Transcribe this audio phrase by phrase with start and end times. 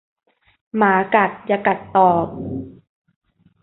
[0.77, 2.27] หมากัดอย่ากัดตอบ